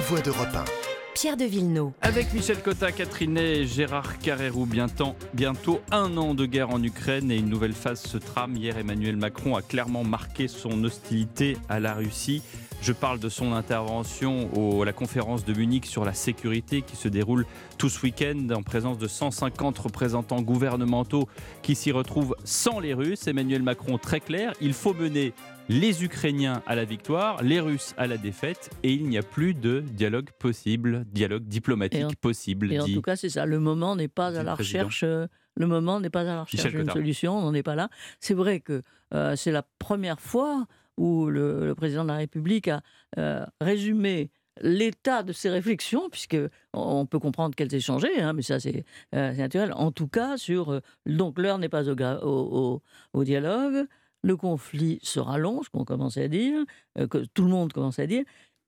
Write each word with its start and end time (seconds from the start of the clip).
grande 0.00 0.08
voix 0.08 0.20
d'Europe 0.20 0.54
1. 0.54 0.64
Pierre 1.14 1.36
de 1.36 1.44
Villeneuve. 1.44 1.90
Avec 2.00 2.32
Michel 2.32 2.62
Cotta, 2.62 2.92
Catherine 2.92 3.36
et 3.36 3.66
Gérard 3.66 4.18
Carrérou, 4.18 4.64
bientôt, 4.64 5.14
bientôt 5.34 5.80
un 5.90 6.16
an 6.16 6.34
de 6.34 6.46
guerre 6.46 6.70
en 6.70 6.82
Ukraine 6.82 7.30
et 7.30 7.36
une 7.36 7.48
nouvelle 7.48 7.72
phase 7.72 8.00
se 8.00 8.16
trame. 8.16 8.56
Hier, 8.56 8.78
Emmanuel 8.78 9.16
Macron 9.16 9.56
a 9.56 9.62
clairement 9.62 10.04
marqué 10.04 10.48
son 10.48 10.82
hostilité 10.84 11.56
à 11.68 11.80
la 11.80 11.94
Russie. 11.94 12.42
Je 12.82 12.92
parle 12.92 13.18
de 13.18 13.28
son 13.28 13.52
intervention 13.52 14.48
à 14.80 14.84
la 14.84 14.92
conférence 14.92 15.44
de 15.44 15.52
Munich 15.52 15.84
sur 15.84 16.04
la 16.04 16.14
sécurité 16.14 16.80
qui 16.80 16.96
se 16.96 17.08
déroule 17.08 17.44
tout 17.76 17.90
ce 17.90 18.00
week-end 18.00 18.48
en 18.54 18.62
présence 18.62 18.96
de 18.96 19.06
150 19.08 19.78
représentants 19.78 20.40
gouvernementaux 20.40 21.28
qui 21.62 21.74
s'y 21.74 21.92
retrouvent 21.92 22.36
sans 22.44 22.80
les 22.80 22.94
Russes. 22.94 23.26
Emmanuel 23.26 23.62
Macron 23.62 23.98
très 23.98 24.20
clair, 24.20 24.54
il 24.62 24.72
faut 24.72 24.94
mener 24.94 25.34
les 25.70 26.02
Ukrainiens 26.02 26.64
à 26.66 26.74
la 26.74 26.84
victoire, 26.84 27.44
les 27.44 27.60
Russes 27.60 27.94
à 27.96 28.08
la 28.08 28.16
défaite, 28.16 28.70
et 28.82 28.92
il 28.92 29.08
n'y 29.08 29.16
a 29.16 29.22
plus 29.22 29.54
de 29.54 29.80
dialogue 29.80 30.30
possible, 30.32 31.04
dialogue 31.12 31.44
diplomatique 31.44 32.16
possible. 32.16 32.72
Et 32.72 32.80
en 32.80 32.86
tout 32.86 33.02
cas, 33.02 33.14
c'est 33.14 33.28
ça. 33.28 33.46
Le 33.46 33.60
moment 33.60 33.94
n'est 33.94 34.08
pas 34.08 34.36
à 34.36 34.42
la 34.42 34.56
recherche. 34.56 35.04
Euh, 35.04 35.28
le 35.54 35.68
moment 35.68 36.00
n'est 36.00 36.10
pas 36.10 36.22
à 36.22 36.24
la 36.24 36.42
recherche 36.42 36.74
d'une 36.74 36.90
solution. 36.90 37.38
On 37.38 37.42
n'en 37.42 37.54
est 37.54 37.62
pas 37.62 37.76
là. 37.76 37.88
C'est 38.18 38.34
vrai 38.34 38.58
que 38.58 38.82
euh, 39.14 39.36
c'est 39.36 39.52
la 39.52 39.62
première 39.78 40.20
fois 40.20 40.66
où 40.96 41.26
le, 41.26 41.72
président 41.76 42.02
de 42.02 42.08
la 42.08 42.16
République 42.16 42.66
a 42.66 42.82
euh, 43.18 43.46
résumé 43.60 44.30
l'état 44.60 45.22
de 45.22 45.32
ses 45.32 45.50
réflexions, 45.50 46.10
puisque 46.10 46.36
on 46.72 47.06
peut 47.06 47.20
comprendre 47.20 47.54
qu'elles 47.54 47.72
aient 47.74 47.80
changé, 47.80 48.20
hein, 48.20 48.32
mais 48.32 48.42
ça 48.42 48.58
c'est 48.58 48.84
naturel. 49.12 49.72
En 49.74 49.92
tout 49.92 50.08
cas, 50.08 50.36
sur 50.36 50.80
donc 51.06 51.38
l'heure 51.38 51.58
n'est 51.58 51.70
pas 51.70 51.88
au, 51.88 52.82
au, 53.12 53.24
dialogue, 53.24 53.86
le 54.22 54.36
conflit 54.36 54.98
se 55.02 55.20
rallonge, 55.20 55.68
qu'on 55.70 55.84
commence 55.84 56.16
à 56.16 56.28
dire, 56.28 56.64
euh, 56.98 57.06
que 57.06 57.18
tout 57.34 57.44
le 57.44 57.50
monde 57.50 57.72
commence 57.72 57.98
à 57.98 58.06
dire. 58.06 58.24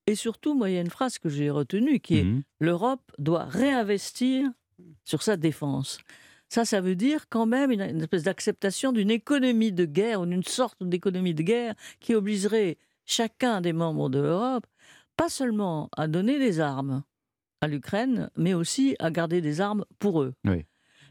Et 0.06 0.15
surtout, 0.15 0.55
moi, 0.55 0.70
il 0.70 0.74
y 0.74 0.79
a 0.79 0.80
une 0.80 0.91
phrase 0.91 1.19
que 1.19 1.29
j'ai 1.29 1.51
retenue 1.51 2.01
qui 2.01 2.19
est 2.19 2.24
mmh 2.24 2.43
l'Europe 2.60 3.12
doit 3.19 3.45
réinvestir 3.45 4.49
sur 5.04 5.23
sa 5.23 5.37
défense. 5.37 5.99
Ça, 6.49 6.65
ça 6.65 6.80
veut 6.80 6.95
dire 6.95 7.29
quand 7.29 7.46
même 7.46 7.71
une, 7.71 7.80
espèce 7.80 8.24
d'acceptation 8.24 8.93
d'une 8.93 9.10
économie 9.10 9.73
de 9.73 9.85
guerre 9.85 10.21
ou 10.21 10.27
d'une 10.27 10.43
sorte 10.43 10.82
d'économie 10.82 11.35
de 11.35 11.43
guerre 11.43 11.74
qui 11.99 12.15
obligerait 12.15 12.79
chacun 13.05 13.60
des 13.60 13.73
membres 13.73 14.10
de 14.10 14.21
l'Europe, 14.21 14.66
pas 15.16 15.29
seulement 15.29 15.88
à 15.96 16.09
donner 16.09 16.38
des 16.38 16.60
armes 16.60 17.02
à 17.62 17.68
l'Ukraine, 17.68 18.30
mais 18.37 18.55
aussi 18.55 18.96
à 18.99 19.10
garder 19.10 19.40
des 19.40 19.60
armes 19.60 19.84
pour 19.99 20.23
eux. 20.23 20.34
Oui. 20.45 20.65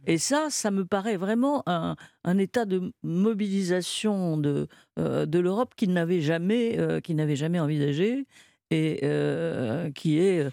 Et 0.08 0.18
ça, 0.18 0.48
ça 0.50 0.72
me 0.72 0.86
paraît 0.86 1.18
vraiment 1.18 1.64
un, 1.68 1.96
état 2.38 2.66
de 2.66 2.92
mobilisation 3.04 4.38
de, 4.38 4.68
euh, 4.98 5.26
de 5.26 5.40
l'Europe 5.40 5.74
qu'il 5.76 5.94
n'avait 5.94 6.22
jamais, 6.22 6.80
euh, 6.80 7.00
n'avait 7.10 7.36
jamais 7.36 7.60
envisagé 7.60 8.26
et 8.72 9.02
euh, 9.04 9.92
qui 9.92 10.20
est 10.20 10.48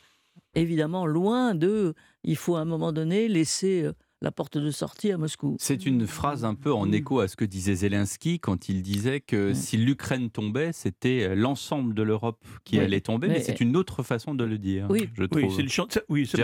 évidemment 0.55 1.07
loin 1.07 1.55
de. 1.55 1.95
Il 2.25 2.37
faut 2.37 2.57
à 2.57 2.61
un 2.61 2.65
moment 2.65 2.93
donné 2.93 3.29
laisser 3.29 3.89
la 4.21 4.33
porte 4.33 4.59
de 4.59 4.71
sortie 4.71 5.13
à 5.13 5.19
Moscou. 5.19 5.57
C'est 5.61 5.87
une 5.87 6.07
phrase 6.07 6.45
un 6.45 6.55
peu 6.55 6.73
en 6.73 6.87
mm. 6.87 6.95
écho 6.95 7.21
à 7.21 7.29
ce 7.29 7.37
que 7.37 7.45
disait 7.45 7.75
Zelensky 7.75 8.41
quand 8.41 8.69
il 8.69 8.83
disait 8.83 9.21
que 9.21 9.51
mm. 9.51 9.55
si 9.55 9.77
l'Ukraine 9.77 10.31
tombait, 10.31 10.73
c'était 10.73 11.35
l'ensemble 11.35 11.95
de 11.95 12.03
l'Europe 12.03 12.45
qui 12.65 12.79
allait 12.79 13.01
tomber, 13.01 13.29
mais, 13.29 13.41
c'est 13.41 13.61
une 13.61 13.77
autre 13.77 14.03
façon 14.03 14.35
de 14.35 14.45
le 14.45 14.59
dire. 14.59 14.87
Oui, 14.91 15.09
je 15.15 15.25
trouve. 15.25 15.55
c'est 15.55 15.63
le 15.63 16.03
Oui, 16.09 16.27
ça, 16.27 16.39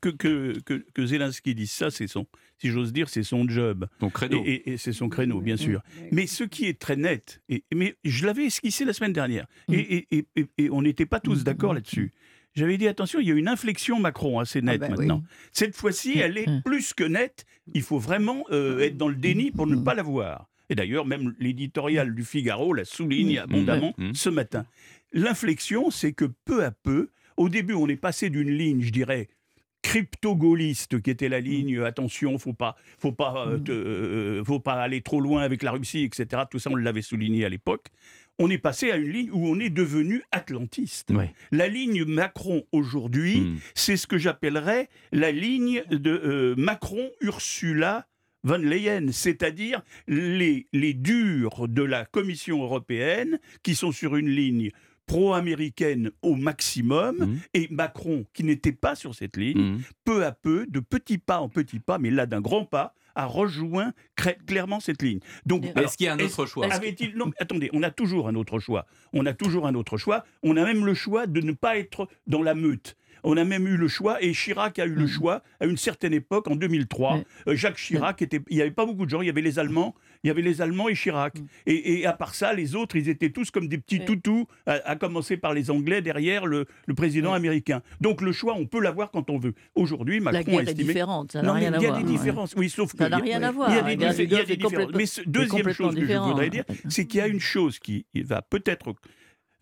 que, 0.00 0.10
que, 0.10 0.58
que, 0.60 1.06
Zelensky 1.06 1.54
dise 1.54 1.70
ça, 1.70 1.90
c'est 1.90 2.06
son, 2.06 2.26
si 2.58 2.68
j'ose 2.68 2.92
dire, 2.92 3.08
c'est 3.08 3.22
son 3.22 3.48
job. 3.48 3.86
Son 4.00 4.10
créneau. 4.10 4.42
Et, 4.44 4.76
c'est 4.76 4.92
son 4.92 5.08
créneau, 5.08 5.40
bien 5.40 5.56
sûr. 5.56 5.82
Mais 6.12 6.26
ce 6.26 6.44
qui 6.44 6.66
est 6.66 6.78
très 6.78 6.96
net, 6.96 7.40
et, 7.48 7.64
mais 7.74 7.96
je 8.04 8.26
l'avais 8.26 8.46
esquissé 8.46 8.84
la 8.84 8.92
semaine 8.92 9.12
dernière, 9.12 9.46
mm. 9.68 9.74
et, 9.74 10.26
on 10.70 10.82
n'était 10.82 11.06
pas 11.06 11.20
tous 11.20 11.44
d'accord 11.44 11.74
là-dessus. 11.74 12.12
J'avais 12.56 12.78
dit 12.78 12.88
attention, 12.88 13.20
il 13.20 13.28
y 13.28 13.30
a 13.30 13.34
une 13.34 13.48
inflexion 13.48 14.00
Macron 14.00 14.40
assez 14.40 14.62
nette 14.62 14.80
ah 14.82 14.88
bah 14.88 14.96
maintenant. 14.96 15.22
Cette 15.52 15.76
fois-ci, 15.76 16.18
elle 16.18 16.38
est 16.38 16.62
plus 16.64 16.94
que 16.94 17.04
nette. 17.04 17.44
Il 17.74 17.82
faut 17.82 17.98
vraiment 17.98 18.44
euh, 18.50 18.80
être 18.80 18.96
dans 18.96 19.08
le 19.08 19.14
déni 19.14 19.50
pour 19.50 19.66
ne 19.66 19.76
pas 19.76 19.94
la 19.94 20.02
voir. 20.02 20.48
Et 20.70 20.74
d'ailleurs, 20.74 21.06
même 21.06 21.34
l'éditorial 21.38 22.14
du 22.14 22.24
Figaro 22.24 22.72
la 22.72 22.84
souligne 22.84 23.38
abondamment 23.38 23.94
ce 24.14 24.30
matin. 24.30 24.64
L'inflexion, 25.12 25.90
c'est 25.90 26.12
que 26.12 26.24
peu 26.44 26.64
à 26.64 26.70
peu, 26.70 27.10
au 27.36 27.48
début, 27.48 27.74
on 27.74 27.88
est 27.88 27.96
passé 27.96 28.30
d'une 28.30 28.50
ligne, 28.50 28.82
je 28.82 28.90
dirais, 28.90 29.28
crypto-gaulliste 29.82 31.00
qui 31.00 31.10
était 31.10 31.28
la 31.28 31.38
ligne 31.38 31.80
attention, 31.82 32.38
faut 32.38 32.52
pas, 32.52 32.76
faut 32.98 33.12
pas, 33.12 33.46
euh, 33.46 33.58
euh, 33.68 34.44
faut 34.44 34.58
pas 34.58 34.74
aller 34.82 35.00
trop 35.00 35.20
loin 35.20 35.42
avec 35.42 35.62
la 35.62 35.70
Russie, 35.70 36.02
etc. 36.02 36.42
Tout 36.50 36.58
ça, 36.58 36.70
on 36.70 36.76
l'avait 36.76 37.02
souligné 37.02 37.44
à 37.44 37.48
l'époque 37.48 37.86
on 38.38 38.50
est 38.50 38.58
passé 38.58 38.90
à 38.90 38.96
une 38.96 39.10
ligne 39.10 39.30
où 39.32 39.46
on 39.46 39.58
est 39.58 39.70
devenu 39.70 40.22
atlantiste. 40.32 41.12
La 41.52 41.68
ligne 41.68 42.04
Macron 42.04 42.64
aujourd'hui, 42.72 43.40
hmm. 43.40 43.56
c'est 43.74 43.96
ce 43.96 44.06
que 44.06 44.18
j'appellerais 44.18 44.88
la 45.12 45.32
ligne 45.32 45.82
de 45.90 46.10
euh, 46.10 46.54
Macron-Ursula 46.56 48.06
von 48.44 48.58
Leyen, 48.58 49.10
c'est-à-dire 49.10 49.82
les, 50.06 50.66
les 50.72 50.94
durs 50.94 51.66
de 51.66 51.82
la 51.82 52.04
Commission 52.04 52.62
européenne 52.62 53.40
qui 53.62 53.74
sont 53.74 53.90
sur 53.90 54.16
une 54.16 54.28
ligne 54.28 54.70
pro-américaine 55.06 56.10
au 56.22 56.34
maximum, 56.34 57.16
hmm. 57.16 57.38
et 57.54 57.68
Macron, 57.70 58.26
qui 58.34 58.42
n'était 58.44 58.72
pas 58.72 58.96
sur 58.96 59.14
cette 59.14 59.36
ligne, 59.36 59.74
hmm. 59.74 59.80
peu 60.04 60.24
à 60.24 60.32
peu, 60.32 60.66
de 60.68 60.80
petit 60.80 61.18
pas 61.18 61.38
en 61.38 61.48
petit 61.48 61.78
pas, 61.78 61.98
mais 61.98 62.10
là 62.10 62.26
d'un 62.26 62.40
grand 62.40 62.64
pas, 62.64 62.94
a 63.16 63.26
rejoint 63.26 63.92
clairement 64.46 64.78
cette 64.78 65.02
ligne. 65.02 65.18
Donc, 65.44 65.64
est-ce 65.76 65.96
qu'il 65.96 66.06
y 66.06 66.08
a 66.08 66.12
un 66.12 66.20
autre 66.20 66.46
choix? 66.46 66.68
Non, 67.16 67.32
attendez, 67.38 67.70
on 67.72 67.82
a 67.82 67.90
toujours 67.90 68.28
un 68.28 68.34
autre 68.36 68.58
choix. 68.60 68.86
On 69.12 69.26
a 69.26 69.32
toujours 69.32 69.66
un 69.66 69.74
autre 69.74 69.96
choix. 69.96 70.24
On 70.42 70.56
a 70.56 70.64
même 70.64 70.84
le 70.86 70.94
choix 70.94 71.26
de 71.26 71.40
ne 71.40 71.52
pas 71.52 71.76
être 71.76 72.08
dans 72.26 72.42
la 72.42 72.54
meute. 72.54 72.96
On 73.24 73.36
a 73.36 73.44
même 73.44 73.66
eu 73.66 73.76
le 73.76 73.88
choix, 73.88 74.22
et 74.22 74.32
Chirac 74.32 74.78
a 74.78 74.86
eu 74.86 74.94
le 74.94 75.04
mm. 75.04 75.08
choix 75.08 75.42
à 75.60 75.66
une 75.66 75.76
certaine 75.76 76.12
époque, 76.12 76.48
en 76.48 76.56
2003. 76.56 77.20
Euh, 77.48 77.56
Jacques 77.56 77.76
Chirac, 77.76 78.22
était, 78.22 78.40
il 78.48 78.56
n'y 78.56 78.62
avait 78.62 78.70
pas 78.70 78.86
beaucoup 78.86 79.04
de 79.04 79.10
gens, 79.10 79.22
il 79.22 79.26
y 79.26 79.30
avait 79.30 79.42
les 79.42 79.58
Allemands, 79.58 79.94
il 80.22 80.28
y 80.28 80.30
avait 80.30 80.42
les 80.42 80.60
Allemands 80.60 80.88
et 80.88 80.94
Chirac. 80.94 81.38
Mm. 81.38 81.46
Et, 81.66 82.06
à 82.06 82.12
part 82.12 82.34
ça, 82.34 82.52
les 82.52 82.74
autres, 82.74 82.96
ils 82.96 83.08
étaient 83.08 83.30
tous 83.30 83.50
comme 83.50 83.68
des 83.68 83.78
petits 83.78 84.04
toutous, 84.04 84.46
à, 84.66 84.96
commencer 84.96 85.36
par 85.36 85.54
les 85.54 85.70
Anglais 85.70 86.02
derrière 86.02 86.46
le, 86.46 86.66
président 86.96 87.32
américain. 87.34 87.82
Donc 88.00 88.22
le 88.22 88.32
choix, 88.32 88.54
on 88.54 88.66
peut 88.66 88.80
l'avoir 88.80 89.10
quand 89.10 89.30
on 89.30 89.38
veut. 89.38 89.54
Aujourd'hui, 89.74 90.20
Macron 90.20 90.38
La 90.38 90.42
guerre 90.44 90.58
a 90.58 90.62
estimé... 90.62 90.82
est 90.82 90.86
différente, 90.86 91.32
ça 91.32 91.42
n'a 91.42 91.52
rien 91.52 91.72
à 91.72 91.78
voir. 91.78 91.90
Il 91.90 91.96
y 91.96 92.00
a 92.00 92.02
des 92.02 92.18
différences, 92.18 92.54
oui, 92.56 92.70
sauf 92.70 92.92
que... 92.92 92.98
Ça 92.98 93.08
n'a 93.08 93.18
rien 93.18 93.42
à 93.42 93.50
voir. 93.50 93.70
Il 93.70 93.76
y 93.76 93.78
a 93.78 94.44
des, 94.44 94.56
différences. 94.56 94.94
Mais 94.94 95.04
deuxième 95.26 95.72
chose 95.72 95.94
que 95.94 96.06
je 96.06 96.18
voudrais 96.18 96.50
dire, 96.50 96.64
c'est 96.88 97.06
qu'il 97.06 97.18
y 97.18 97.22
a 97.22 97.26
une 97.26 97.40
chose 97.40 97.78
qui 97.78 98.06
va 98.14 98.42
peut-être 98.42 98.94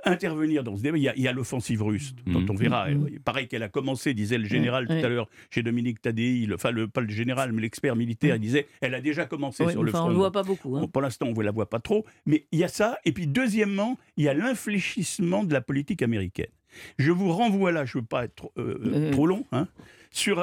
intervenir 0.05 0.65
dans 0.65 0.77
ce 0.77 0.83
débat. 0.83 0.99
Il 0.99 1.23
y 1.23 1.29
a, 1.29 1.33
l'offensive 1.33 1.83
russe, 1.83 2.15
dont 2.27 2.41
mmh. 2.41 2.51
on 2.51 2.55
verra. 2.55 2.91
Mmh. 2.91 3.19
Pareil 3.25 3.49
qu'elle 3.49 3.63
a 3.63 3.69
commencé, 3.69 4.15
disait 4.15 4.39
le 4.39 4.47
général 4.47 4.87
tout 4.87 4.93
à 4.93 5.09
l'heure 5.09 5.29
chez 5.51 5.63
Dominique 5.63 6.01
Tadei, 6.01 6.47
enfin 6.53 6.71
le, 6.71 6.89
pas 6.89 7.01
le 7.01 7.11
général, 7.11 7.53
mais 7.53 7.63
l'expert 7.63 7.97
militaire, 7.97 8.37
il 8.37 8.41
disait 8.41 8.67
elle 8.81 8.95
a 8.95 9.01
déjà 9.01 9.27
commencé 9.27 9.69
sur 9.71 9.83
le 9.83 9.91
front. 9.91 10.07
On 10.07 10.11
ne 10.11 10.15
voit 10.15 10.33
pas 10.33 10.43
beaucoup. 10.43 10.77
Hein. 10.77 10.89
Pour 10.93 11.03
l'instant, 11.03 11.27
on 11.27 11.35
ne 11.35 11.43
la 11.43 11.51
voit 11.51 11.69
pas 11.69 11.81
trop. 11.81 12.05
Mais 12.27 12.47
il 12.53 12.59
y 12.59 12.65
a 12.65 12.69
ça. 12.69 12.99
Et 13.05 13.13
puis, 13.13 13.27
deuxièmement, 13.27 13.99
il 14.17 14.25
y 14.25 14.29
a 14.29 14.35
l'infléchissement 14.35 15.45
de 15.45 15.53
la 15.53 15.61
politique 15.61 16.03
américaine. 16.03 16.51
Je 16.99 17.13
vous 17.13 17.33
renvoie 17.33 17.73
là, 17.73 17.85
je 17.85 17.99
ne 17.99 18.03
veux 18.03 18.07
pas 18.07 18.25
être 18.25 18.51
euh, 18.59 18.81
euh, 18.85 19.13
trop 19.13 19.27
long, 19.27 19.45
hein, 19.53 19.69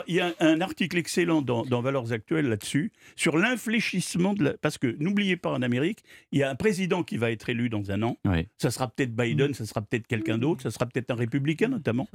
il 0.08 0.16
y 0.16 0.20
a 0.20 0.34
un 0.40 0.62
article 0.62 0.98
excellent 0.98 1.42
dans, 1.42 1.82
Valeurs 1.82 2.12
Actuelles 2.12 2.48
là-dessus, 2.48 2.92
sur 3.16 3.38
l'infléchissement 3.38 4.34
de 4.34 4.44
la... 4.44 4.54
Parce 4.58 4.78
que 4.78 4.96
n'oubliez 5.00 5.38
pas, 5.38 5.50
en 5.50 5.62
Amérique, 5.62 6.04
il 6.32 6.40
y 6.40 6.44
a 6.44 6.50
un 6.50 6.56
président 6.56 7.04
qui 7.04 7.18
va 7.18 7.32
être 7.32 7.50
élu 7.50 7.70
dans 7.70 7.92
un 7.92 8.02
an. 8.04 8.18
Ça 8.58 8.72
sera 8.72 8.88
peut-être 8.88 9.16
Biden, 9.16 9.54
ça 9.54 9.66
sera 9.66 9.82
peut-être 9.82 10.08
quelqu'un 10.08 10.38
d'autre, 10.38 10.64
ça 10.64 10.72
sera 10.72 10.86
peut-être 10.86 11.12
un 11.12 11.16
républicain 11.16 11.70
notamment. 11.70 12.08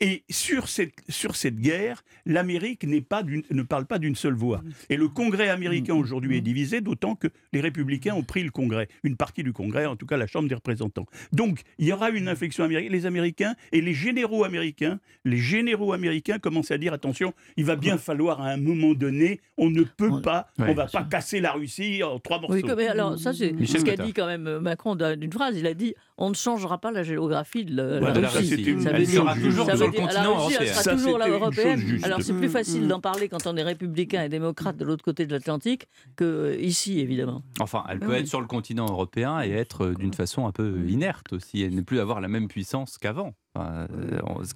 Et 0.00 0.24
sur 0.30 0.68
cette, 0.68 0.94
sur 1.08 1.36
cette 1.36 1.58
guerre, 1.60 2.02
l'Amérique 2.26 2.84
pas 3.00 3.22
ne 3.22 3.62
parle 3.62 3.86
pas 3.86 3.98
d'une 3.98 4.14
seule 4.14 4.34
voix. 4.34 4.62
Et 4.88 4.96
le 4.96 5.08
Congrès 5.08 5.48
américain 5.48 5.94
aujourd'hui 5.94 6.38
est 6.38 6.40
divisé, 6.40 6.80
d'autant 6.80 7.14
que 7.14 7.28
les 7.52 7.60
républicains 7.60 8.14
ont 8.14 8.22
pris 8.22 8.42
le 8.42 8.50
Congrès, 8.50 8.88
une 9.02 9.16
partie 9.16 9.42
du 9.42 9.52
Congrès, 9.52 9.86
en 9.86 9.96
tout 9.96 10.06
cas 10.06 10.16
la 10.16 10.26
Chambre 10.26 10.48
des 10.48 10.54
représentants. 10.54 11.06
Donc 11.32 11.60
il 11.78 11.86
y 11.86 11.92
aura 11.92 12.10
une 12.10 12.28
inflexion 12.28 12.64
américaine. 12.64 12.92
Les 12.92 13.06
Américains 13.06 13.54
et 13.72 13.80
les 13.80 13.94
généraux 13.94 14.44
américains, 14.44 15.00
les 15.24 15.36
généraux 15.36 15.92
américains 15.92 16.38
commencent 16.38 16.70
à 16.70 16.78
dire 16.78 16.93
attention, 16.94 17.34
il 17.56 17.64
va 17.64 17.76
bien 17.76 17.98
falloir 17.98 18.40
à 18.40 18.48
un 18.48 18.56
moment 18.56 18.94
donné, 18.94 19.40
on 19.58 19.70
ne 19.70 19.82
peut 19.82 20.20
pas, 20.22 20.48
on 20.58 20.66
ne 20.66 20.74
va 20.74 20.86
pas 20.86 21.02
casser 21.04 21.40
la 21.40 21.52
Russie 21.52 22.02
en 22.02 22.18
trois 22.18 22.40
morceaux. 22.40 22.54
Oui, 22.54 22.64
mais 22.76 22.88
alors 22.88 23.18
ça 23.18 23.32
c'est 23.32 23.54
ce 23.64 23.84
qu'a 23.84 23.96
dit 23.96 24.12
quand 24.12 24.26
même 24.26 24.58
Macron 24.58 24.94
d'une 24.94 25.32
phrase. 25.32 25.56
Il 25.58 25.66
a 25.66 25.74
dit 25.74 25.94
on 26.16 26.30
ne 26.30 26.34
changera 26.34 26.78
pas 26.78 26.92
la 26.92 27.02
géographie 27.02 27.64
de 27.64 27.74
la, 27.76 28.12
Russie. 28.12 28.80
Ça 28.80 28.92
veut 28.92 29.04
sera 29.04 29.34
toujours 29.34 29.66
le 29.66 29.90
continent 29.90 30.36
européen. 30.36 30.58
Elle 30.60 30.68
sera 30.68 30.96
toujours 30.96 31.18
la 31.18 31.28
européenne. 31.28 32.00
Alors 32.02 32.22
c'est 32.22 32.34
plus 32.34 32.48
facile 32.48 32.88
d'en 32.88 33.00
parler 33.00 33.28
quand 33.28 33.46
on 33.46 33.56
est 33.56 33.62
républicain 33.62 34.22
et 34.22 34.28
démocrate 34.28 34.76
de 34.76 34.84
l'autre 34.84 35.04
côté 35.04 35.26
de 35.26 35.32
l'Atlantique 35.32 35.88
que 36.16 36.24
euh, 36.24 36.56
ici 36.60 37.00
évidemment. 37.00 37.42
Enfin, 37.60 37.84
elle 37.88 38.00
peut 38.00 38.14
être 38.14 38.26
sur 38.26 38.40
le 38.40 38.46
continent 38.46 38.86
européen 38.86 39.42
et 39.42 39.50
être 39.50 39.86
euh, 39.86 39.94
d'une 39.94 40.14
façon 40.14 40.46
un 40.46 40.52
peu 40.52 40.86
inerte 40.88 41.32
aussi, 41.32 41.62
et 41.62 41.70
ne 41.70 41.80
plus 41.80 42.00
avoir 42.00 42.20
la 42.20 42.28
même 42.28 42.48
puissance 42.48 42.98
qu'avant. 42.98 43.34
Euh, 43.56 43.86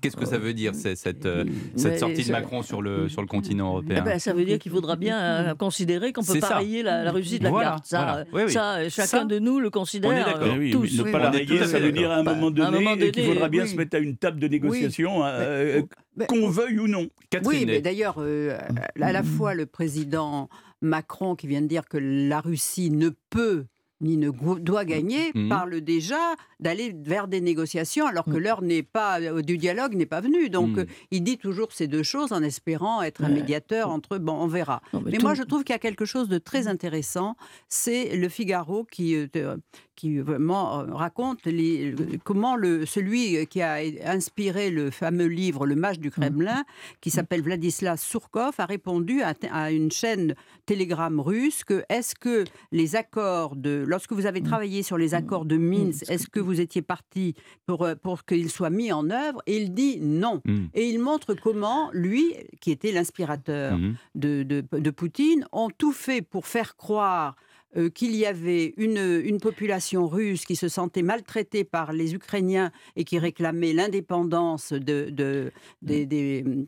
qu'est-ce 0.00 0.16
que 0.16 0.26
ça 0.26 0.38
veut 0.38 0.54
dire, 0.54 0.74
cette, 0.74 1.24
euh, 1.24 1.44
sortie 1.76 2.24
de 2.24 2.32
Macron 2.32 2.62
sur 2.62 2.82
le, 2.82 3.08
sur 3.08 3.20
le 3.22 3.28
continent 3.28 3.68
européen? 3.68 3.98
eh 4.00 4.04
ben, 4.04 4.18
Ça 4.18 4.32
veut 4.32 4.44
dire 4.44 4.58
qu'il 4.58 4.72
faudra 4.72 4.96
bien 4.96 5.20
euh, 5.20 5.54
considérer 5.54 6.12
qu'on 6.12 6.24
peut 6.24 6.40
pas 6.40 6.56
rayer 6.56 6.82
la, 6.82 7.12
Russie 7.12 7.38
de 7.38 7.44
la 7.44 7.52
carte. 7.52 7.86
Ça, 7.86 8.24
ça 8.48 8.88
chacun 8.88 9.24
de 9.24 9.38
nous 9.38 9.60
le 9.60 9.70
considère. 9.70 10.36
On 10.40 10.60
est 10.60 10.70
tous. 10.70 10.98
Ne 10.98 11.12
pas 11.12 11.18
la 11.18 11.30
rayer, 11.30 11.64
ça 11.64 11.78
veut 11.78 11.92
dire 11.92 12.10
à 12.10 12.16
un 12.16 12.22
moment 12.24 12.50
donné, 12.50 13.12
qu'il 13.12 13.24
faudra 13.24 13.48
bien 13.48 13.66
se 13.66 13.76
mettre 13.76 13.96
à 13.96 14.00
une 14.00 14.16
table 14.16 14.40
de 14.40 14.48
négociation, 14.48 15.24
euh, 15.24 15.82
qu'on 16.28 16.48
veuille 16.48 16.80
ou 16.80 16.88
non. 16.88 17.06
Oui, 17.44 17.66
mais 17.66 17.80
d'ailleurs, 17.80 18.16
euh, 18.18 18.58
à 19.00 19.12
la 19.12 19.22
fois 19.22 19.54
le 19.54 19.66
président 19.66 20.48
Macron 20.80 21.36
qui 21.36 21.46
vient 21.46 21.62
de 21.62 21.68
dire 21.68 21.86
que 21.88 21.98
la 21.98 22.40
Russie 22.40 22.90
ne 22.90 23.10
peut 23.30 23.66
ni 24.00 24.16
ne 24.16 24.30
doit 24.58 24.84
gagner, 24.84 25.30
mmh. 25.34 25.48
parle 25.48 25.80
déjà 25.80 26.34
d'aller 26.60 26.94
vers 26.96 27.28
des 27.28 27.40
négociations 27.40 28.06
alors 28.06 28.24
que 28.24 28.30
mmh. 28.30 28.38
l'heure 28.38 28.62
n'est 28.62 28.82
pas 28.82 29.20
euh, 29.20 29.42
du 29.42 29.58
dialogue 29.58 29.94
n'est 29.94 30.06
pas 30.06 30.20
venue. 30.20 30.50
Donc 30.50 30.76
mmh. 30.76 30.80
euh, 30.80 30.86
il 31.10 31.22
dit 31.22 31.38
toujours 31.38 31.72
ces 31.72 31.88
deux 31.88 32.02
choses 32.02 32.32
en 32.32 32.42
espérant 32.42 33.02
être 33.02 33.24
un 33.24 33.28
médiateur 33.28 33.90
entre 33.90 34.16
eux. 34.16 34.18
Bon, 34.18 34.34
on 34.34 34.46
verra. 34.46 34.82
mais, 35.04 35.18
moi 35.18 35.34
je 35.34 35.42
trouve 35.42 35.64
qu'il 35.64 35.72
y 35.72 35.76
a 35.76 35.80
quelque 35.80 36.04
chose 36.04 36.28
de 36.28 36.38
très 36.38 36.68
intéressant. 36.68 37.36
C'est 37.68 38.16
le 38.16 38.28
Figaro 38.28 38.84
qui 38.84 39.16
euh, 39.16 39.56
qui 39.96 40.18
vraiment 40.18 40.84
raconte 40.92 41.44
les, 41.44 41.92
comment 42.22 42.54
le, 42.54 42.86
celui 42.86 43.44
qui 43.48 43.62
a 43.62 43.78
inspiré 44.04 44.70
le 44.70 44.92
fameux 44.92 45.26
livre 45.26 45.66
Le 45.66 45.74
Mage 45.74 45.98
du 45.98 46.12
Kremlin, 46.12 46.62
qui 47.00 47.10
s'appelle 47.10 47.42
Vladislas 47.42 48.00
Surkov, 48.00 48.54
a 48.58 48.64
répondu 48.64 49.22
à, 49.22 49.34
à 49.50 49.72
une 49.72 49.90
chaîne 49.90 50.36
Telegram 50.66 51.18
russe 51.18 51.64
que 51.64 51.82
est-ce 51.88 52.14
que 52.14 52.44
les 52.70 52.94
accords 52.94 53.56
de 53.56 53.84
lorsque 53.88 54.12
vous 54.12 54.26
avez 54.26 54.42
travaillé 54.42 54.82
sur 54.82 54.98
les 54.98 55.14
accords 55.14 55.46
de 55.46 55.56
Minsk, 55.56 56.08
est-ce 56.10 56.28
que 56.28 56.40
vous 56.40 56.60
étiez 56.60 56.82
parti 56.82 57.34
pour, 57.66 57.82
euh, 57.84 57.94
pour 57.94 58.24
qu'ils 58.24 58.50
soient 58.50 58.70
mis 58.70 58.92
en 58.92 59.10
œuvre 59.10 59.42
Et 59.46 59.56
il 59.56 59.72
dit 59.72 59.98
non. 60.00 60.42
Hmm. 60.44 60.66
Et 60.74 60.88
il 60.88 61.00
montre 61.00 61.34
comment, 61.34 61.90
lui, 61.92 62.34
qui 62.60 62.70
était 62.70 62.92
l'inspirateur 62.92 63.78
de, 64.14 64.42
de, 64.42 64.64
de 64.70 64.90
Poutine, 64.90 65.46
ont 65.52 65.70
tout 65.70 65.92
fait 65.92 66.22
pour 66.22 66.46
faire 66.46 66.76
croire 66.76 67.34
euh, 67.78 67.90
qu'il 67.90 68.16
y 68.16 68.26
avait 68.26 68.74
une, 68.76 69.22
une, 69.24 69.38
population 69.38 70.08
russe 70.08 70.44
qui 70.44 70.56
se 70.56 70.68
sentait 70.68 71.02
maltraitée 71.02 71.62
par 71.62 71.92
les 71.92 72.14
Ukrainiens 72.14 72.72
et 72.96 73.04
qui 73.04 73.18
réclamait 73.18 73.72
l'indépendance 73.72 74.72
de, 74.72 75.10
de, 75.10 75.52
euh, 75.88 76.66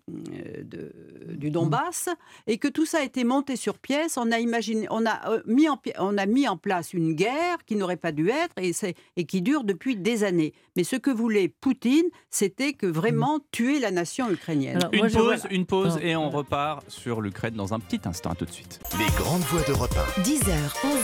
du 1.28 1.50
Donbass, 1.50 2.08
et 2.46 2.58
que 2.58 2.68
tout 2.68 2.86
ça 2.86 2.98
a 2.98 3.02
été 3.02 3.24
monté 3.24 3.56
sur 3.56 3.78
pièce. 3.78 4.16
On 4.18 4.30
a, 4.30 4.38
imaginé, 4.38 4.86
on 4.90 5.04
a, 5.04 5.30
euh, 5.30 5.42
mis, 5.46 5.68
en, 5.68 5.80
on 5.98 6.16
a 6.16 6.26
mis 6.26 6.46
en 6.46 6.56
place 6.56 6.92
une 6.92 7.14
guerre 7.14 7.64
qui 7.66 7.74
n'aurait 7.74 7.96
pas 7.96 8.12
dû 8.12 8.28
être 8.28 8.54
et, 8.58 8.72
et 9.16 9.24
qui 9.24 9.42
dure 9.42 9.64
depuis 9.64 9.96
des 9.96 10.22
années. 10.22 10.52
Mais 10.76 10.84
ce 10.84 10.96
que 10.96 11.10
voulait 11.10 11.48
Poutine, 11.48 12.06
c'était 12.30 12.72
que 12.72 12.86
vraiment 12.86 13.38
mm. 13.38 13.42
tuer 13.50 13.80
la 13.80 13.90
nation 13.90 14.30
ukrainienne. 14.30 14.78
une, 14.92 15.10
pause, 15.10 15.46
une 15.50 15.66
pause, 15.66 15.98
et 16.02 16.14
on 16.14 16.30
repart 16.30 16.88
sur 16.88 17.20
l'Ukraine 17.20 17.54
dans 17.54 17.74
un 17.74 17.80
petit 17.80 18.00
instant. 18.04 18.30
À 18.30 18.34
tout 18.36 18.44
de 18.44 18.52
suite. 18.52 18.78
Les 18.98 19.06
grandes 19.16 19.42
voix 19.42 19.62
d'Europe 19.62 19.94
1. 20.18 20.22
10h, 20.22 20.54
11h. 20.84 20.99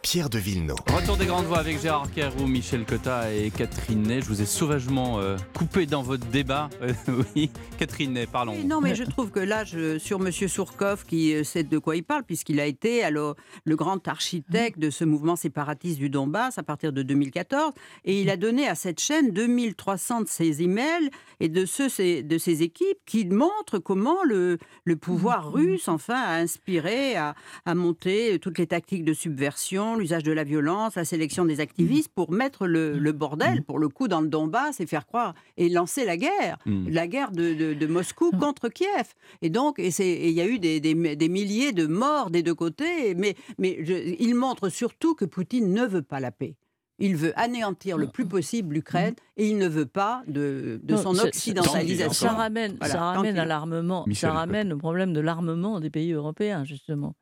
Pierre 0.00 0.30
de 0.30 0.38
Villeneuve. 0.38 0.76
Retour 0.90 1.18
des 1.18 1.26
grandes 1.26 1.44
voix 1.44 1.58
avec 1.58 1.78
Gérard 1.80 2.10
Carrou, 2.12 2.46
Michel 2.46 2.86
Cotta 2.86 3.30
et 3.32 3.50
Catherine 3.50 4.02
Ney. 4.02 4.22
Je 4.22 4.26
vous 4.26 4.40
ai 4.40 4.46
sauvagement 4.46 5.18
euh, 5.18 5.36
coupé 5.54 5.84
dans 5.84 6.02
votre 6.02 6.24
débat. 6.26 6.70
oui, 7.36 7.50
Catherine 7.78 8.12
Ney, 8.14 8.26
parlons. 8.26 8.54
non, 8.64 8.80
mais 8.80 8.94
je 8.94 9.04
trouve 9.04 9.30
que 9.30 9.40
là, 9.40 9.64
sur 9.98 10.24
M. 10.26 10.30
Sourkov, 10.32 11.04
qui 11.04 11.34
euh, 11.34 11.44
sait 11.44 11.62
de 11.62 11.78
quoi 11.78 11.96
il 11.96 12.04
parle, 12.04 12.22
puisqu'il 12.24 12.58
a 12.58 12.64
été 12.66 13.04
alors, 13.04 13.34
le 13.64 13.76
grand 13.76 14.06
architecte 14.08 14.78
de 14.78 14.88
ce 14.88 15.04
mouvement 15.04 15.36
séparatiste 15.36 15.98
du 15.98 16.08
Donbass 16.08 16.56
à 16.56 16.62
partir 16.62 16.92
de 16.94 17.02
2014, 17.02 17.72
et 18.06 18.20
il 18.22 18.30
a 18.30 18.38
donné 18.38 18.66
à 18.66 18.74
cette 18.74 19.00
chaîne 19.00 19.30
2300 19.30 20.22
de 20.22 20.28
ses 20.28 20.62
emails 20.62 21.10
et 21.40 21.48
de 21.50 21.66
ceux 21.66 21.88
de 22.22 22.38
ses 22.38 22.62
équipes 22.62 22.98
qui 23.04 23.26
montrent 23.26 23.78
comment 23.78 24.22
le, 24.24 24.58
le 24.84 24.96
pouvoir 24.96 25.52
russe, 25.52 25.88
enfin, 25.88 26.20
a 26.20 26.36
inspiré, 26.36 27.16
à, 27.16 27.34
à 27.66 27.74
monter 27.74 28.38
toutes 28.38 28.58
les 28.58 28.66
tactiques 28.66 29.04
de 29.04 29.12
subversion, 29.24 29.96
l'usage 29.96 30.22
de 30.22 30.32
la 30.32 30.44
violence, 30.44 30.96
la 30.96 31.04
sélection 31.04 31.46
des 31.46 31.60
activistes 31.60 32.10
pour 32.14 32.30
mettre 32.30 32.66
le, 32.66 32.98
le 32.98 33.12
bordel, 33.12 33.62
pour 33.62 33.78
le 33.78 33.88
coup, 33.88 34.06
dans 34.06 34.20
le 34.20 34.28
Donbass 34.28 34.80
et 34.80 34.86
faire 34.86 35.06
croire 35.06 35.34
et 35.56 35.68
lancer 35.70 36.04
la 36.04 36.16
guerre, 36.18 36.58
mm. 36.66 36.88
la 36.90 37.06
guerre 37.06 37.30
de, 37.32 37.74
de, 37.74 37.86
Moscou 37.86 38.30
contre 38.32 38.68
Kiev. 38.68 39.14
Et 39.40 39.48
donc, 39.48 39.76
il 39.78 40.30
y 40.30 40.40
a 40.40 40.46
eu 40.46 40.58
des, 40.58 40.80
des, 40.80 41.16
des, 41.16 41.28
milliers 41.28 41.72
de 41.72 41.86
morts 41.86 42.30
des 42.30 42.42
deux 42.42 42.54
côtés, 42.54 43.14
mais, 43.14 43.34
mais 43.58 43.78
il 44.18 44.34
montre 44.34 44.68
surtout 44.68 45.14
que 45.14 45.24
Poutine 45.24 45.72
ne 45.72 45.86
veut 45.86 46.02
pas 46.02 46.20
la 46.20 46.30
paix. 46.30 46.54
Il 46.98 47.16
veut 47.16 47.32
anéantir 47.36 47.96
le 47.96 48.06
plus 48.06 48.26
possible 48.26 48.74
l'Ukraine 48.74 49.14
et 49.36 49.48
il 49.48 49.58
ne 49.58 49.66
veut 49.66 49.86
pas 49.86 50.22
de, 50.28 50.80
de 50.82 50.96
son 50.96 51.18
occidentalisation. 51.18 52.28
Ça 52.28 52.34
ramène, 52.34 52.76
ça 52.82 53.00
ramène 53.00 53.38
à 53.38 53.44
l'armement, 53.44 54.06
ça 54.12 54.32
ramène 54.32 54.72
au 54.72 54.76
problème 54.76 55.12
de 55.12 55.20
l'armement 55.20 55.80
des 55.80 55.90
pays 55.90 56.12
européens, 56.12 56.64
justement. 56.64 57.16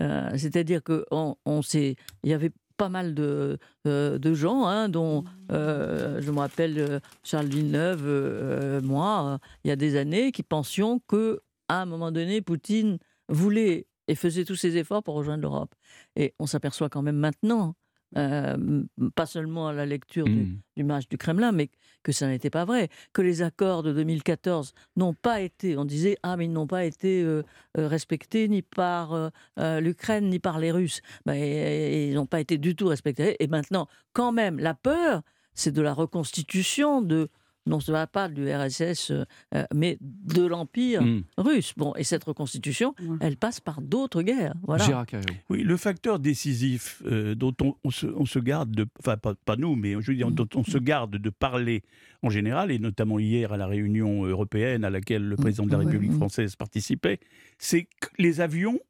Euh, 0.00 0.30
c'est-à-dire 0.36 0.82
qu'il 0.82 1.04
on, 1.10 1.36
il 1.46 1.96
y 2.24 2.32
avait 2.32 2.52
pas 2.76 2.88
mal 2.88 3.14
de, 3.14 3.58
euh, 3.86 4.18
de 4.18 4.34
gens, 4.34 4.66
hein, 4.66 4.88
dont 4.88 5.24
euh, 5.52 6.20
je 6.20 6.30
me 6.32 6.38
rappelle 6.38 7.00
Charles 7.22 7.46
Villeneuve, 7.46 8.82
moi, 8.82 9.38
il 9.62 9.68
y 9.68 9.70
a 9.70 9.76
des 9.76 9.96
années, 9.96 10.32
qui 10.32 10.42
pensions 10.42 11.00
que 11.06 11.40
à 11.68 11.80
un 11.80 11.86
moment 11.86 12.10
donné, 12.12 12.42
Poutine 12.42 12.98
voulait 13.28 13.86
et 14.06 14.14
faisait 14.14 14.44
tous 14.44 14.56
ses 14.56 14.76
efforts 14.76 15.02
pour 15.02 15.14
rejoindre 15.14 15.42
l'Europe. 15.42 15.74
Et 16.16 16.34
on 16.38 16.46
s'aperçoit 16.46 16.88
quand 16.88 17.02
même 17.02 17.16
maintenant 17.16 17.74
euh, 18.16 18.82
pas 19.14 19.26
seulement 19.26 19.68
à 19.68 19.72
la 19.72 19.86
lecture 19.86 20.24
du, 20.24 20.58
mmh. 20.76 20.82
match 20.84 21.08
du 21.08 21.18
Kremlin, 21.18 21.52
mais 21.52 21.70
que 22.02 22.12
ça 22.12 22.28
n'était 22.28 22.50
pas 22.50 22.64
vrai, 22.64 22.88
que 23.12 23.22
les 23.22 23.42
accords 23.42 23.82
de 23.82 23.92
2014 23.92 24.74
n'ont 24.96 25.14
pas 25.14 25.40
été, 25.40 25.76
on 25.76 25.84
disait, 25.84 26.16
ah 26.22 26.36
mais 26.36 26.44
ils 26.44 26.52
n'ont 26.52 26.66
pas 26.66 26.84
été 26.84 27.22
euh, 27.22 27.42
euh, 27.78 27.88
respectés 27.88 28.48
ni 28.48 28.62
par 28.62 29.30
l'Ukraine 29.56 30.28
ni 30.28 30.38
par 30.38 30.58
les 30.58 30.70
Russes, 30.70 31.00
ben, 31.26 31.34
ils 31.34 32.14
n'ont 32.14 32.26
pas 32.26 32.40
été 32.40 32.58
du 32.58 32.76
tout 32.76 32.86
respectés. 32.88 33.36
Et 33.42 33.46
maintenant, 33.46 33.88
quand 34.12 34.32
même, 34.32 34.58
la 34.58 34.74
peur, 34.74 35.22
c'est 35.54 35.72
de 35.72 35.82
la 35.82 35.94
reconstitution 35.94 37.00
de 37.00 37.28
non 37.66 37.78
va 37.88 38.06
pas 38.06 38.28
du 38.28 38.50
RSS, 38.50 39.10
euh, 39.10 39.24
euh, 39.54 39.64
mais 39.74 39.98
de 40.00 40.44
l'Empire 40.46 41.02
hmm. 41.02 41.22
russe. 41.38 41.72
Bon, 41.76 41.94
et 41.96 42.04
cette 42.04 42.24
reconstitution, 42.24 42.94
elle 43.20 43.36
passe 43.36 43.60
par 43.60 43.80
d'autres 43.80 44.22
guerres. 44.22 44.54
Voilà. 44.62 45.04
Oui, 45.50 45.62
le 45.62 45.76
facteur 45.76 46.18
décisif 46.18 47.02
euh, 47.06 47.34
dont 47.34 47.54
on, 47.84 47.90
se, 47.90 48.38
garde 48.38 48.70
de, 48.70 48.86
enfin 49.00 49.16
pas, 49.16 49.56
nous, 49.56 49.76
mais 49.76 49.92
je 50.00 50.10
veux 50.10 50.16
dire, 50.16 50.30
dont 50.30 50.48
on 50.54 50.64
se 50.64 50.78
garde 50.78 51.16
de 51.16 51.30
parler 51.30 51.82
en 52.22 52.30
général, 52.30 52.70
et 52.70 52.78
notamment 52.78 53.18
hier 53.18 53.52
à 53.52 53.56
la 53.56 53.66
réunion 53.66 54.24
européenne 54.24 54.84
à 54.84 54.90
laquelle 54.90 55.24
le 55.24 55.36
président 55.36 55.66
de 55.66 55.72
la 55.72 55.78
République 55.78 56.12
française 56.12 56.56
participait, 56.56 57.20
c'est 57.58 57.84
que 57.84 58.08
les 58.18 58.40
avions 58.40 58.80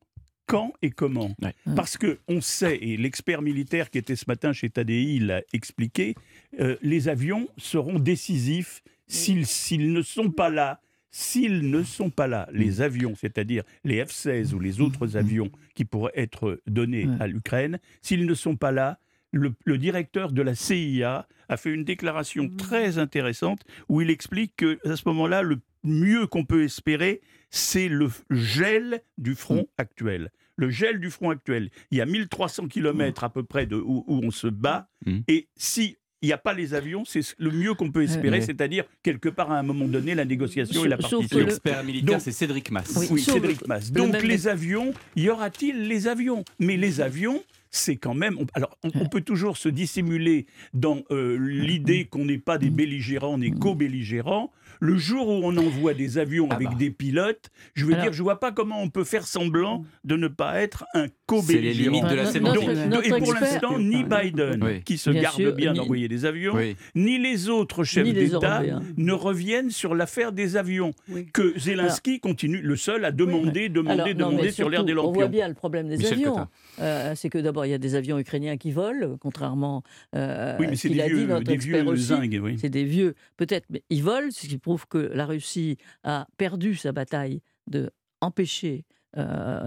quand 0.47 0.73
et 0.83 0.91
comment. 0.91 1.31
Parce 1.77 1.97
que 1.97 2.19
on 2.29 2.41
sait, 2.41 2.79
et 2.81 2.97
l'expert 2.97 3.43
militaire 3.43 3.91
qui 3.91 3.99
était 3.99 4.17
ce 4.17 4.25
matin 4.29 4.53
chez 4.53 4.71
TADI 4.71 5.21
l'a 5.21 5.43
expliqué, 5.53 6.15
euh, 6.61 6.77
les 6.83 7.09
avions 7.09 7.49
seront 7.57 7.99
décisifs 7.99 8.83
s'ils 9.07 9.93
ne 9.93 10.03
sont 10.03 10.31
pas 10.31 10.51
là. 10.51 10.81
S'ils 11.11 11.71
ne 11.71 11.85
sont 11.85 12.11
pas 12.11 12.27
là, 12.27 12.49
les 12.53 12.79
mm. 12.79 12.83
avions, 12.83 13.15
c'est-à-dire 13.15 13.63
les 13.85 14.03
F-16 14.05 14.53
ou 14.53 14.59
les 14.59 14.81
autres 14.81 15.17
avions 15.17 15.49
qui 15.77 15.85
pourraient 15.85 16.13
être 16.17 16.61
donnés 16.67 17.07
à 17.21 17.29
l'Ukraine, 17.29 17.79
s'ils 18.03 18.27
ne 18.27 18.35
sont 18.35 18.57
pas 18.57 18.73
là, 18.73 18.99
le, 19.31 19.55
le, 19.65 19.79
directeur 19.79 20.33
de 20.33 20.43
la 20.43 20.57
CIA 20.57 21.29
a 21.49 21.57
fait 21.57 21.73
une 21.73 21.85
déclaration 21.85 22.49
très 22.57 22.99
intéressante 22.99 23.61
où 23.89 24.01
il 24.01 24.11
explique 24.11 24.55
que 24.57 24.81
à 24.89 24.97
ce 24.97 25.03
moment-là, 25.07 25.43
le 25.43 25.61
mieux 25.85 26.27
qu'on 26.27 26.45
peut 26.45 26.65
espérer, 26.65 27.21
c'est 27.55 27.89
le 27.89 28.11
gel 28.31 29.01
du 29.17 29.35
front 29.37 29.63
mm. 29.63 29.79
actuel. 29.79 30.31
Le 30.57 30.71
gel 30.71 30.99
du 30.99 31.11
front 31.11 31.31
actuel. 31.31 31.71
Il 31.91 31.99
y 31.99 32.01
a 32.01 32.07
1300 32.07 32.69
km 32.69 33.25
à 33.25 33.31
peu 33.31 33.45
près 33.45 33.67
de 33.67 33.77
où, 33.77 34.05
on 34.09 34.31
se 34.31 34.49
bat. 34.49 34.89
Mm. 35.07 35.21
Et 35.29 35.49
si 35.57 35.97
il 36.21 36.29
n'y 36.29 36.33
a 36.33 36.39
pas 36.39 36.55
les 36.55 36.73
avions, 36.73 37.05
c'est 37.05 37.21
le 37.39 37.51
mieux 37.51 37.75
qu'on 37.75 37.93
peut 37.93 38.03
espérer, 38.03 38.41
c'est-à-dire 38.41 38.85
quelque 39.03 39.29
part 39.29 39.53
à 39.53 39.59
un 39.59 39.63
moment 39.63 39.87
donné 39.87 40.15
la 40.15 40.25
négociation 40.25 40.83
et 40.83 40.89
la 40.89 40.97
partition. 40.97 41.39
L'expert 41.39 41.85
militaire, 41.85 42.19
c'est 42.19 42.33
Cédric 42.33 42.71
Mass. 42.71 43.09
Oui, 43.11 43.21
Cédric 43.21 43.69
Mass. 43.69 43.93
Donc 43.93 44.23
les 44.23 44.49
avions, 44.49 44.95
y 45.17 45.29
aura-t-il 45.29 45.87
les 45.87 46.09
avions? 46.09 46.43
Mais 46.59 46.79
les 46.79 47.03
avions, 47.03 47.43
c'est 47.71 47.97
quand 47.97 48.15
même. 48.15 48.39
alors, 48.55 48.79
on, 48.85 49.07
peut 49.09 49.21
toujours 49.21 49.59
se 49.59 49.69
dissimuler 49.69 50.47
dans 50.73 51.03
euh, 51.11 51.37
l'idée 51.39 52.07
qu'on 52.07 52.25
n'est 52.25 52.39
pas 52.39 52.57
des 52.57 52.71
belligérants, 52.71 53.35
on 53.35 53.41
est 53.43 53.51
co-belligérants. 53.51 54.51
Le 54.81 54.97
jour 54.97 55.29
où 55.29 55.41
on 55.45 55.57
envoie 55.57 55.95
des 55.95 56.19
avions 56.19 56.49
ah 56.51 56.55
avec 56.55 56.69
bah. 56.69 56.75
des 56.79 56.91
pilotes, 56.91 57.51
je 57.75 57.85
veux 57.85 57.95
dire, 57.95 58.13
je 58.13 58.23
vois 58.23 58.41
pas 58.41 58.53
comment 58.53 58.83
on 58.83 58.91
peut 58.91 59.05
faire 59.05 59.27
semblant 59.27 59.85
de 60.05 60.17
ne 60.17 60.29
pas 60.29 60.61
être 60.61 60.85
un 60.95 61.07
co-belligérant. 61.27 61.47
C'est 61.47 61.61
les 61.61 61.73
limites 61.75 62.09
de 62.09 62.15
la 62.15 62.27
sémantique. 62.27 62.69
et 63.05 63.09
pour 63.11 63.35
l'instant, 63.35 63.79
ni 63.79 64.05
Biden, 64.05 64.83
qui 64.85 64.99
se 64.99 65.11
garde 65.11 65.55
bien 65.55 65.73
d'envoyer 65.73 66.09
des 66.09 66.25
avions, 66.25 66.55
ni 66.95 67.19
les 67.19 67.49
autres 67.49 67.85
chefs 67.85 68.13
d'État 68.13 68.63
ne 68.97 69.13
reviennent 69.13 69.71
sur 69.71 69.95
l'affaire 69.95 70.33
des 70.33 70.57
avions. 70.57 70.93
Que 71.33 71.59
Zelensky 71.59 72.21
continue, 72.21 72.61
le 72.61 72.77
seul 72.77 73.05
à 73.05 73.13
demander, 73.13 73.69
demander, 73.69 74.15
demander 74.15 74.51
sur 74.51 74.69
l'air 74.69 74.85
des 74.85 74.93
lampions. 74.93 75.11
On 75.11 75.15
voit 75.15 75.29
bien 75.29 75.49
le 75.49 75.55
problème 75.55 75.89
des 75.89 76.07
avions. 76.07 76.47
Euh, 76.81 77.13
c'est 77.15 77.29
que 77.29 77.39
d'abord, 77.39 77.67
il 77.67 77.71
y 77.71 77.75
a 77.75 77.79
des 77.79 77.95
avions 77.95 78.19
ukrainiens 78.19 78.57
qui 78.57 78.73
volent, 78.73 79.17
contrairement 79.21 79.83
euh, 80.15 80.57
oui, 80.59 80.67
mais 80.69 80.77
c'est 80.77 80.89
des, 80.89 81.03
vieux, 81.07 81.41
des 81.41 81.57
vieux 81.57 81.97
zingues, 81.97 82.41
oui. 82.43 82.57
C'est 82.61 82.69
des 82.69 82.85
vieux, 82.85 83.15
peut-être, 83.37 83.67
mais 83.71 83.83
ils 83.91 84.03
volent, 84.03 84.29
ce 84.31 84.47
qui 84.47 84.59
prouve 84.65 84.87
que 84.89 84.99
la 84.99 85.27
Russie 85.27 85.77
a 86.05 86.27
perdu 86.39 86.75
sa 86.75 86.93
bataille 86.93 87.43
de 87.67 87.91
empêcher 88.21 88.85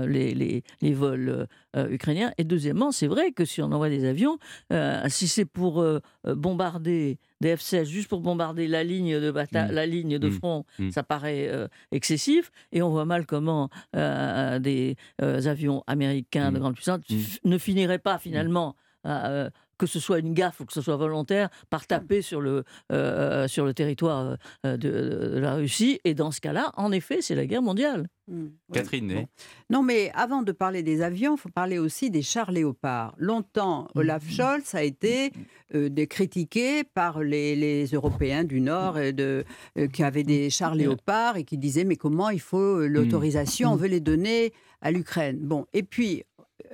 les, 0.06 0.34
les, 0.34 0.64
les, 0.82 0.94
vols 0.94 1.48
ukrainiens. 1.90 2.34
Et 2.38 2.44
deuxièmement, 2.44 2.92
c'est 2.92 3.08
vrai 3.08 3.32
que 3.32 3.46
si 3.46 3.62
on 3.62 3.72
envoie 3.72 3.88
des 3.88 4.04
avions, 4.04 4.40
si 5.08 5.30
c'est 5.30 5.46
pour 5.46 5.86
bombarder 6.26 7.18
des 7.40 7.56
F-16 7.56 7.86
juste 7.86 8.10
pour 8.10 8.20
bombarder 8.20 8.68
la 8.68 8.84
ligne 8.84 9.22
de, 9.22 9.32
mmh. 9.32 9.72
la 9.72 9.86
ligne 9.86 10.20
de 10.20 10.28
mmh. 10.28 10.32
front, 10.32 10.66
mmh. 10.80 10.90
ça 10.90 11.04
paraît 11.04 11.50
excessif. 11.94 12.52
Et 12.74 12.82
on 12.82 12.90
voit 12.90 13.06
mal 13.06 13.26
comment 13.26 13.70
des 13.94 14.98
avions 15.20 15.82
américains 15.88 16.52
de 16.52 16.60
grande 16.60 16.76
puissance 16.76 17.00
ne 17.46 17.58
finiraient 17.58 18.00
pas 18.00 18.18
finalement 18.18 18.76
que 19.78 19.86
ce 19.86 20.00
soit 20.00 20.20
une 20.20 20.34
gaffe 20.34 20.60
ou 20.60 20.66
que 20.66 20.74
ce 20.74 20.82
soit 20.82 20.98
volontaire, 20.98 21.50
par 21.70 21.88
taper 21.88 22.22
sur 22.22 22.42
le, 22.42 22.64
euh, 22.92 23.48
sur 23.48 23.66
le 23.66 23.74
territoire 23.74 24.38
euh, 24.66 24.78
de, 24.78 25.40
la 25.40 25.56
Russie. 25.56 26.00
Et 26.04 26.14
dans 26.14 26.32
ce 26.32 26.42
cas-là, 26.42 26.72
en 26.76 26.92
effet, 26.92 27.22
c'est 27.22 27.36
la 27.36 27.46
guerre 27.46 27.62
mondiale. 27.62 28.08
Mmh, 28.28 28.48
Catherine 28.74 29.26
Non, 29.70 29.84
mais 29.84 30.12
avant 30.14 30.42
de 30.42 30.52
parler 30.52 30.84
des 30.84 31.02
avions, 31.02 31.36
il 31.36 31.40
faut 31.40 31.50
parler 31.50 31.80
aussi 31.80 32.10
des 32.10 32.22
chars 32.22 32.52
léopards. 32.52 33.16
Longtemps, 33.18 33.84
mmh. 33.84 34.00
Olaf 34.00 34.30
Scholz 34.30 34.76
a 34.76 34.84
été 34.84 35.32
euh, 35.74 35.90
critiqué 36.06 36.84
par 36.84 37.22
les, 37.22 37.86
Européens 37.94 38.44
du 38.44 38.60
Nord 38.60 39.00
et 39.00 39.14
de, 39.14 39.46
qui 39.94 40.04
avaient 40.04 40.24
des 40.24 40.50
chars 40.50 40.76
léopards 40.76 41.38
et 41.38 41.44
qui 41.44 41.58
disaient 41.58 41.86
mais 41.86 41.96
comment 41.96 42.30
il 42.30 42.42
faut 42.42 42.86
l'autorisation, 42.86 43.72
on 43.72 43.76
veut 43.76 43.88
les 43.88 44.02
donner 44.02 44.52
à 44.82 44.92
l'Ukraine? 44.92 45.40
Bon, 45.40 45.66
et 45.74 45.84
puis 45.84 46.24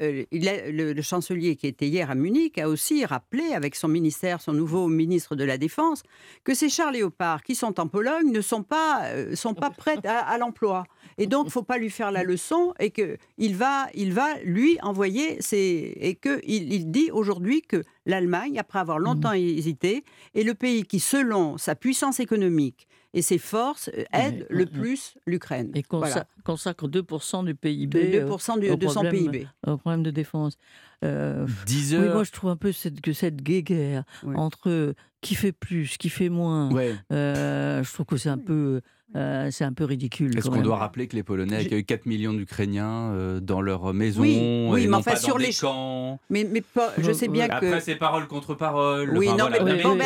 euh, 0.02 0.24
le, 0.32 1.02
chancelier 1.02 1.56
qui 1.56 1.68
était 1.68 1.88
hier 1.88 2.10
à 2.10 2.16
Munich 2.16 2.58
a 2.58 2.70
aussi 2.70 3.06
rappelé 3.06 3.54
avec 3.54 3.76
son 3.76 3.88
ministère, 3.88 4.42
son 4.42 4.54
nouveau 4.54 4.88
ministre 4.88 5.36
de 5.36 5.44
la 5.44 5.58
Défense, 5.58 6.04
que 6.44 6.54
ces 6.54 6.70
chars 6.70 6.92
léopards 6.92 7.44
qui 7.44 7.54
sont 7.54 7.80
en 7.80 7.88
Pologne 7.88 8.32
ne 8.32 8.42
sont 8.42 8.64
pas, 8.64 9.04
euh, 9.08 9.36
sont 9.36 9.54
pas 9.54 9.70
prêts 9.70 10.00
à, 10.06 10.38
l'emploi. 10.38 10.86
Et 11.18 11.28
donc, 11.28 11.46
il 11.46 11.48
ne 11.48 11.52
faut 11.52 11.64
pas 11.64 11.78
lui 11.78 11.90
faire 11.90 12.12
la 12.12 12.24
leçon 12.24 12.74
et 12.80 12.92
qu'il 12.92 13.56
va, 13.56 13.88
il 13.94 14.14
va 14.14 14.40
lui 14.44 14.78
envoyer 14.82 15.42
ses... 15.42 15.98
Et 16.00 16.16
qu'il 16.16 16.74
il 16.74 16.92
dit 16.92 17.12
aujourd'hui 17.12 17.62
que 17.62 17.84
l'Allemagne, 18.06 18.60
après 18.60 18.80
avoir 18.80 19.00
longtemps 19.00 19.34
hésité, 19.34 20.04
est 20.36 20.44
le 20.44 20.54
pays 20.54 20.84
qui, 20.84 21.00
selon 21.00 21.58
sa 21.58 21.76
puissance 21.76 22.20
économique, 22.20 22.88
et 23.14 23.22
ses 23.22 23.38
forces 23.38 23.90
euh, 23.96 24.04
aident 24.12 24.46
le 24.50 24.66
plus 24.66 25.16
l'Ukraine. 25.26 25.72
Et 25.76 25.84
consacre 25.84 26.88
2% 26.88 27.46
du 27.46 27.56
PIB, 27.56 28.22
2% 28.22 28.60
du, 28.60 28.76
de 28.76 28.88
son 28.88 29.02
PIB. 29.02 29.48
Au 29.66 29.78
problème 29.78 30.04
de 30.04 30.12
défense. 30.12 30.58
Euh, 31.04 31.46
10 31.66 31.96
heures. 31.96 32.14
moi, 32.14 32.24
je 32.24 32.32
trouve 32.32 32.50
un 32.50 32.56
peu 32.56 32.72
cette, 32.72 33.02
que 33.02 33.14
cette 33.14 33.42
guéguerre 33.42 34.04
entre 34.36 34.96
qui 35.22 35.36
fait 35.36 35.52
plus, 35.52 35.98
qui 35.98 36.10
fait 36.10 36.30
moins, 36.30 36.70
euh, 37.12 37.84
je 37.84 37.94
trouve 37.94 38.06
que 38.06 38.18
c'est 38.18 38.30
un 38.30 38.38
peu 38.38 38.82
euh, 39.16 39.50
c'est 39.52 39.64
un 39.64 39.74
peu 39.74 39.84
ridicule. 39.84 40.36
Est-ce 40.38 40.50
qu'on 40.50 40.62
doit 40.62 40.78
rappeler 40.78 41.08
que 41.08 41.16
les 41.16 41.22
Polonais 41.22 41.58
accueillent 41.58 41.86
4 41.86 42.08
millions 42.08 42.34
d'Ukrainiens 42.34 43.12
euh, 43.12 43.40
dans 43.40 43.62
leur 43.62 43.94
maison 43.94 44.22
Oui, 44.22 44.68
oui 44.72 44.88
mais 44.88 44.96
enfin 44.96 45.16
sur 45.16 45.38
les 45.38 45.54
camps? 45.54 46.20
Mais, 46.32 46.48
mais 46.50 46.64
je 46.98 47.12
sais 47.12 47.28
bien 47.28 47.48
que. 47.48 47.54
Après, 47.54 47.80
c'est 47.80 47.96
parole 47.96 48.28
contre 48.28 48.56
parole. 48.56 49.16
Oui, 49.16 49.28
non, 49.28 49.50
mais, 49.50 49.60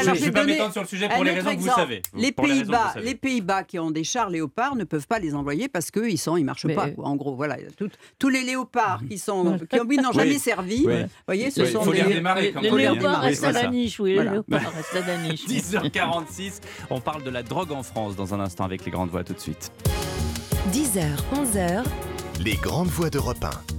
je 0.04 0.10
ne 0.10 0.16
vais 0.16 0.32
pas 0.32 0.44
m'étendre 0.44 0.74
sur 0.74 0.82
le 0.82 0.88
sujet 0.88 1.08
pour 1.08 1.24
les 1.24 1.32
raisons 1.32 1.56
que 1.56 1.62
vous 1.62 1.68
savez. 1.68 2.02
Les 2.16 2.32
Pays-Bas, 2.32 2.96
les 3.02 3.16
Pays-Bas 3.16 3.64
qui 3.64 3.80
ont 3.80 3.92
des 3.92 4.04
chars 4.04 4.30
léopards 4.30 4.76
ne 4.76 4.84
peuvent 4.84 5.08
pas 5.08 5.20
les 5.20 5.36
envoyer 5.36 5.70
parce 5.70 5.90
qu'ils 5.90 6.20
sont, 6.20 6.36
ils 6.36 6.44
marchent 6.44 6.74
pas. 6.74 6.88
En 6.98 7.16
gros, 7.16 7.36
voilà, 7.36 7.58
tous 8.20 8.30
les 8.30 8.44
léopards 8.44 9.02
qui 9.10 9.18
sont, 9.18 9.58
qui 9.70 9.98
n'ont 9.98 10.12
jamais 10.12 10.40
servi. 10.40 10.86
Vous 10.96 11.10
voyez, 11.28 11.52
ce 11.52 11.66
sont 11.66 11.86
des. 11.92 12.04
Les 12.62 12.70
léopards 12.72 13.22
restent 13.22 13.44
à 13.44 13.52
la 13.52 13.68
niche, 13.68 14.00
oui. 14.00 14.16
Les 14.16 14.24
léopards 14.24 14.74
restent 14.76 14.96
à 14.96 15.08
la 15.08 15.18
niche. 15.18 15.46
10h46, 15.48 16.62
on 16.90 17.00
parle 17.00 17.24
de 17.24 17.30
la 17.30 17.44
drogue 17.44 17.72
en 17.72 17.84
France 17.84 18.16
dans 18.16 18.34
un 18.34 18.40
instant 18.40 18.64
avec 18.64 18.86
les 18.86 18.92
Grandes 18.92 19.10
Voix 19.10 19.24
tout 19.24 19.34
de 19.34 19.40
suite. 19.40 19.72
10h, 20.72 21.06
11h. 21.34 21.84
Les 22.44 22.56
Grandes 22.56 22.90
Voix 22.90 23.10
d'Europe 23.10 23.44
1. 23.44 23.77